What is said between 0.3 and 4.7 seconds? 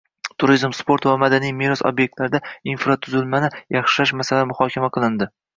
Turizm, sport va madaniy meros ob’ektlarida infratuzilmani yaxshilash masalalari